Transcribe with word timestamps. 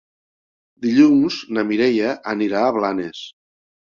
Dilluns 0.85 1.37
na 1.57 1.65
Mireia 1.71 2.15
anirà 2.33 2.65
a 2.71 2.75
Blanes. 2.81 3.21